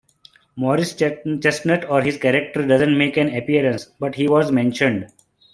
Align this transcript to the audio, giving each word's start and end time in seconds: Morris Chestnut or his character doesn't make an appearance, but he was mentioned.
Morris 0.55 0.95
Chestnut 0.95 1.87
or 1.87 2.01
his 2.01 2.17
character 2.17 2.65
doesn't 2.65 2.97
make 2.97 3.17
an 3.17 3.35
appearance, 3.35 3.85
but 3.99 4.15
he 4.15 4.27
was 4.27 4.51
mentioned. 4.51 5.11